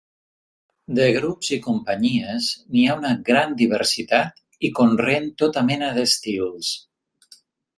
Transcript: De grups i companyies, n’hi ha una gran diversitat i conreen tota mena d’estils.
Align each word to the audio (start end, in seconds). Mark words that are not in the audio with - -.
De 0.99 1.03
grups 1.17 1.49
i 1.57 1.59
companyies, 1.65 2.47
n’hi 2.75 2.87
ha 2.93 2.97
una 3.01 3.11
gran 3.29 3.53
diversitat 3.61 4.43
i 4.71 4.75
conreen 4.81 5.29
tota 5.43 5.67
mena 5.69 5.93
d’estils. 5.99 6.73